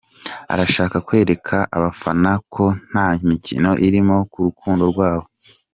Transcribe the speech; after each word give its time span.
Arashaka 0.53 0.97
kwereka 1.07 1.57
abafana 1.77 2.31
ko 2.53 2.65
nta 2.89 3.07
mikino 3.29 3.71
irimo 3.87 4.17
mu 4.33 4.41
rukundo 4.47 4.83
rwabo. 4.91 5.25